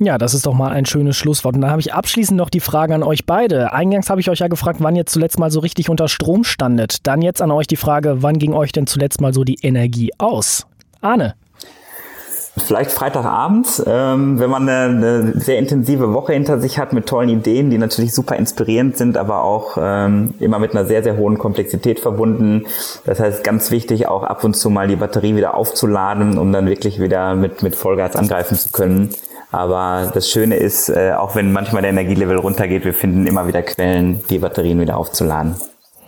Ja, 0.02 0.16
das 0.16 0.32
ist 0.32 0.46
doch 0.46 0.54
mal 0.54 0.72
ein 0.72 0.86
schönes 0.86 1.18
Schlusswort. 1.18 1.56
Und 1.56 1.60
dann 1.60 1.70
habe 1.70 1.82
ich 1.82 1.92
abschließend 1.92 2.38
noch 2.38 2.48
die 2.48 2.60
Frage 2.60 2.94
an 2.94 3.02
euch 3.02 3.26
beide. 3.26 3.74
Eingangs 3.74 4.08
habe 4.08 4.18
ich 4.18 4.30
euch 4.30 4.38
ja 4.38 4.48
gefragt, 4.48 4.78
wann 4.80 4.96
ihr 4.96 5.04
zuletzt 5.04 5.38
mal 5.38 5.50
so 5.50 5.60
richtig 5.60 5.90
unter 5.90 6.08
Strom 6.08 6.42
standet. 6.42 7.06
Dann 7.06 7.20
jetzt 7.20 7.42
an 7.42 7.50
euch 7.50 7.66
die 7.66 7.76
Frage, 7.76 8.22
wann 8.22 8.38
ging 8.38 8.54
euch 8.54 8.72
denn 8.72 8.86
zuletzt 8.86 9.20
mal 9.20 9.34
so 9.34 9.44
die 9.44 9.58
Energie 9.60 10.10
aus? 10.16 10.66
Arne. 11.02 11.34
Vielleicht 12.56 12.92
Freitagabend, 12.92 13.82
ähm, 13.86 14.40
wenn 14.40 14.50
man 14.50 14.68
eine, 14.68 14.96
eine, 14.96 15.40
sehr 15.40 15.58
intensive 15.58 16.12
Woche 16.12 16.32
hinter 16.32 16.58
sich 16.58 16.78
hat 16.78 16.92
mit 16.92 17.06
tollen 17.06 17.28
Ideen, 17.28 17.70
die 17.70 17.78
natürlich 17.78 18.12
super 18.12 18.36
inspirierend 18.36 18.96
sind, 18.96 19.16
aber 19.16 19.44
auch 19.44 19.78
ähm, 19.80 20.34
immer 20.40 20.58
mit 20.58 20.72
einer 20.72 20.86
sehr, 20.86 21.02
sehr 21.02 21.16
hohen 21.16 21.38
Komplexität 21.38 22.00
verbunden. 22.00 22.66
Das 23.04 23.20
heißt, 23.20 23.44
ganz 23.44 23.70
wichtig, 23.70 24.08
auch 24.08 24.24
ab 24.24 24.44
und 24.44 24.54
zu 24.54 24.68
mal 24.70 24.88
die 24.88 24.96
Batterie 24.96 25.36
wieder 25.36 25.54
aufzuladen, 25.54 26.38
um 26.38 26.52
dann 26.52 26.66
wirklich 26.66 27.00
wieder 27.00 27.34
mit, 27.34 27.62
mit 27.62 27.76
Vollgas 27.76 28.16
angreifen 28.16 28.56
zu 28.56 28.70
können. 28.70 29.10
Aber 29.52 30.10
das 30.14 30.30
Schöne 30.30 30.56
ist, 30.56 30.88
äh, 30.88 31.12
auch 31.12 31.34
wenn 31.34 31.52
manchmal 31.52 31.82
der 31.82 31.90
Energielevel 31.90 32.36
runtergeht, 32.38 32.84
wir 32.84 32.94
finden 32.94 33.26
immer 33.26 33.46
wieder 33.46 33.62
Quellen, 33.62 34.24
die 34.28 34.38
Batterien 34.38 34.80
wieder 34.80 34.96
aufzuladen. 34.96 35.56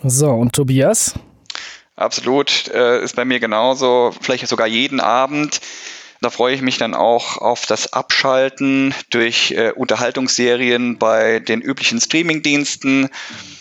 So, 0.03 0.29
und 0.29 0.53
Tobias? 0.53 1.13
Absolut, 1.95 2.69
äh, 2.73 3.03
ist 3.03 3.15
bei 3.15 3.25
mir 3.25 3.39
genauso, 3.39 4.11
vielleicht 4.21 4.47
sogar 4.47 4.67
jeden 4.67 4.99
Abend 4.99 5.59
da 6.23 6.29
freue 6.29 6.55
ich 6.55 6.61
mich 6.61 6.77
dann 6.77 6.93
auch 6.93 7.37
auf 7.37 7.65
das 7.65 7.91
Abschalten 7.91 8.95
durch 9.09 9.51
äh, 9.51 9.73
Unterhaltungsserien 9.73 10.97
bei 10.97 11.39
den 11.39 11.61
üblichen 11.61 11.99
Streamingdiensten. 11.99 13.09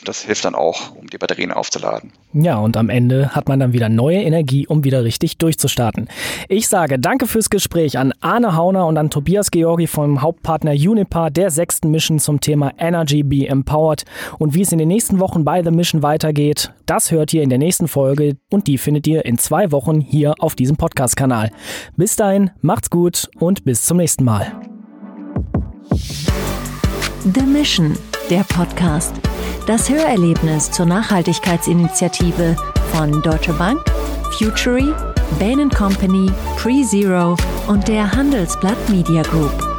Das 0.05 0.23
hilft 0.23 0.45
dann 0.45 0.55
auch, 0.55 0.97
um 0.97 1.09
die 1.09 1.19
Batterien 1.19 1.53
aufzuladen. 1.53 2.13
Ja, 2.33 2.59
und 2.59 2.77
am 2.77 2.89
Ende 2.89 3.31
hat 3.35 3.49
man 3.49 3.61
dann 3.61 3.73
wieder 3.73 3.89
neue 3.89 4.23
Energie, 4.23 4.67
um 4.67 4.85
wieder 4.85 5.05
richtig 5.05 5.39
durchzustarten. 5.39 6.09
Ich 6.49 6.69
sage 6.69 6.99
danke 6.99 7.27
fürs 7.27 7.51
Gespräch 7.51 7.99
an 7.99 8.13
Arne 8.21 8.57
Hauner 8.57 8.87
und 8.87 8.99
an 8.99 9.11
Tobias 9.11 9.51
Georgi 9.51 9.87
vom 9.87 10.23
Hauptpartner 10.23 10.73
Unipar 10.73 11.31
der 11.31 11.51
sechsten 11.51 11.91
Mission 11.91 12.19
zum 12.19 12.41
Thema 12.41 12.73
Energy 12.79 13.23
Be 13.23 13.47
Empowered. 13.47 14.05
Und 14.39 14.55
wie 14.55 14.63
es 14.63 14.73
in 14.73 14.79
den 14.79 14.89
nächsten 14.89 15.21
Wochen 15.21 15.45
bei 15.45 15.63
The 15.63 15.71
Mission 15.71 16.03
weitergeht, 16.03 16.73
das 16.87 17.11
hört 17.11 17.33
ihr 17.33 17.43
in 17.43 17.51
der 17.51 17.59
nächsten 17.59 17.87
Folge 17.89 18.37
und 18.51 18.67
die 18.67 18.79
findet 18.79 19.07
ihr 19.07 19.25
in 19.25 19.39
zwei 19.39 19.71
Wochen 19.71 20.01
hier 20.01 20.35
auf 20.39 20.55
diesem 20.55 20.77
Podcast-Kanal. 20.77 21.51
Bis 21.97 22.17
dahin, 22.17 22.51
macht's 22.61 22.91
gut 22.91 23.31
und 23.39 23.65
bis 23.65 23.83
zum 23.83 23.99
nächsten 23.99 24.25
Mal. 24.25 24.53
The 27.35 27.43
Mission, 27.43 27.97
der 28.31 28.45
Podcast. 28.45 29.15
Das 29.67 29.89
Hörerlebnis 29.89 30.73
zur 30.73 30.87
Nachhaltigkeitsinitiative 30.87 32.57
von 32.93 33.23
Deutsche 33.23 33.53
Bank, 33.53 33.81
Futury, 34.37 34.93
Bain 35.39 35.71
Company, 35.71 36.33
PreZero 36.57 37.37
und 37.69 37.87
der 37.87 38.11
Handelsblatt 38.11 38.77
Media 38.89 39.23
Group. 39.23 39.72